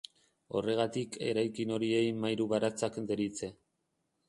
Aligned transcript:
Horregatik 0.59 1.17
eraikin 1.27 1.75
horiei 1.77 2.09
mairu-baratzak 2.25 3.01
deritze. 3.15 3.53